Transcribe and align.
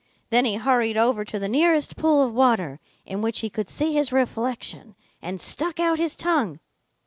Then 0.31 0.45
he 0.45 0.55
hurried 0.55 0.97
over 0.97 1.23
to 1.23 1.37
the 1.37 1.47
nearest 1.47 1.95
pool 1.95 2.23
of 2.23 2.33
water 2.33 2.79
in 3.05 3.21
which 3.21 3.41
he 3.41 3.51
could 3.51 3.69
see 3.69 3.93
his 3.93 4.11
reflection 4.11 4.95
and 5.21 5.39
stuck 5.39 5.79
out 5.79 5.99
his 5.99 6.15
tongue. 6.15 6.59